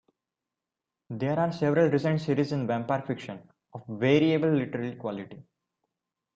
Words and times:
There 1.11 1.39
are 1.39 1.51
several 1.53 1.91
recent 1.91 2.21
series 2.21 2.53
in 2.53 2.65
vampire 2.65 3.03
fiction, 3.03 3.47
of 3.75 3.83
variable 3.87 4.49
literary 4.49 4.95
quality. 4.95 5.43